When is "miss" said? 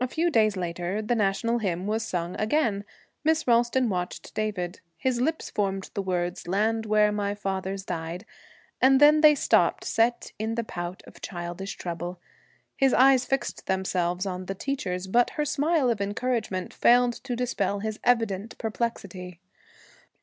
3.22-3.46